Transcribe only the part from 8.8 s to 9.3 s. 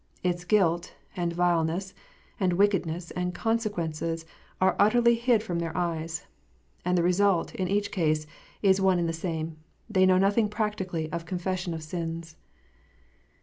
one and the